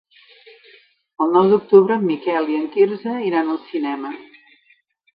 El 1.25 1.35
nou 1.35 1.51
d'octubre 1.51 1.99
en 2.01 2.09
Miquel 2.13 2.51
i 2.55 2.59
en 2.63 2.67
Quirze 2.79 3.21
iran 3.31 3.55
al 3.57 3.63
cinema. 3.71 4.17